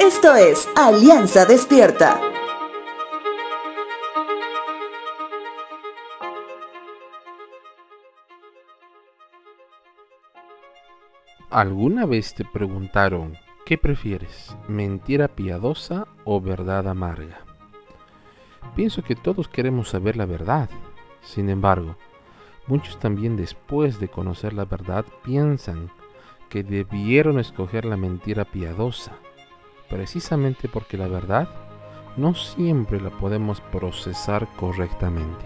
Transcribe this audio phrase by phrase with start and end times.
[0.00, 2.18] Esto es Alianza Despierta.
[11.50, 13.36] ¿Alguna vez te preguntaron
[13.66, 17.40] qué prefieres, mentira piadosa o verdad amarga?
[18.74, 20.70] Pienso que todos queremos saber la verdad.
[21.20, 21.96] Sin embargo,
[22.66, 25.90] muchos también después de conocer la verdad piensan
[26.48, 29.12] que debieron escoger la mentira piadosa,
[29.90, 31.48] precisamente porque la verdad
[32.16, 35.44] no siempre la podemos procesar correctamente.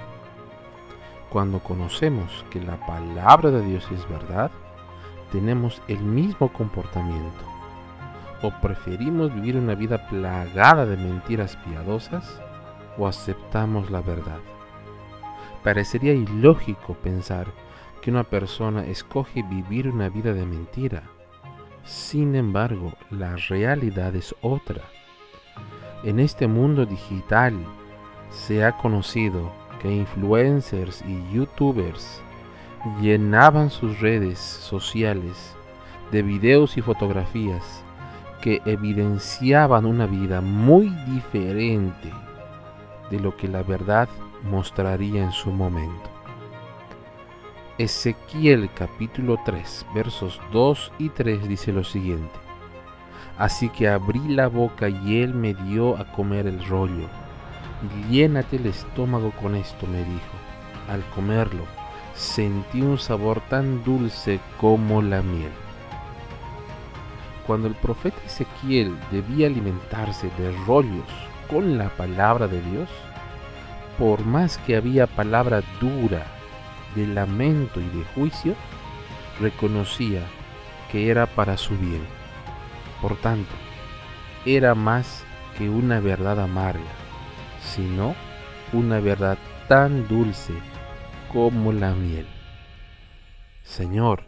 [1.30, 4.52] Cuando conocemos que la palabra de Dios es verdad,
[5.32, 7.44] tenemos el mismo comportamiento?
[8.42, 12.40] ¿O preferimos vivir una vida plagada de mentiras piadosas?
[12.96, 14.38] ¿O aceptamos la verdad?
[15.64, 17.48] Parecería ilógico pensar
[18.00, 21.02] que una persona escoge vivir una vida de mentira.
[21.84, 24.82] Sin embargo, la realidad es otra.
[26.02, 27.54] En este mundo digital
[28.30, 32.22] se ha conocido que influencers y youtubers
[33.00, 35.54] llenaban sus redes sociales
[36.10, 37.82] de videos y fotografías
[38.40, 42.12] que evidenciaban una vida muy diferente
[43.10, 44.08] de lo que la verdad
[44.42, 46.13] mostraría en su momento.
[47.76, 52.38] Ezequiel capítulo 3 versos 2 y 3 dice lo siguiente.
[53.36, 57.08] Así que abrí la boca y él me dio a comer el rollo.
[58.08, 60.36] Llénate el estómago con esto, me dijo.
[60.88, 61.64] Al comerlo,
[62.14, 65.50] sentí un sabor tan dulce como la miel.
[67.44, 71.08] Cuando el profeta Ezequiel debía alimentarse de rollos
[71.50, 72.88] con la palabra de Dios,
[73.98, 76.33] por más que había palabra dura
[76.94, 78.54] de lamento y de juicio,
[79.40, 80.22] reconocía
[80.90, 82.02] que era para su bien.
[83.00, 83.52] Por tanto,
[84.46, 85.24] era más
[85.58, 86.82] que una verdad amarga,
[87.60, 88.14] sino
[88.72, 90.52] una verdad tan dulce
[91.32, 92.26] como la miel.
[93.62, 94.24] Señor,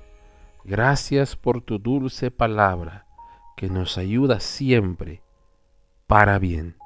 [0.64, 3.06] gracias por tu dulce palabra
[3.56, 5.22] que nos ayuda siempre
[6.06, 6.76] para bien.